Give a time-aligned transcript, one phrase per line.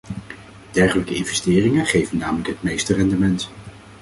[0.71, 3.51] Dergelijke investeringen geven namelijk het meeste rendement.